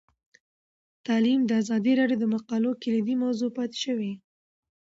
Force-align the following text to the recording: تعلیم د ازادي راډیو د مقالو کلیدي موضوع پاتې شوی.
تعلیم 1.05 1.41
د 1.45 1.51
ازادي 1.61 1.93
راډیو 1.99 2.21
د 2.21 2.25
مقالو 2.35 2.71
کلیدي 2.83 3.15
موضوع 3.23 3.49
پاتې 3.57 3.77
شوی. 3.85 4.11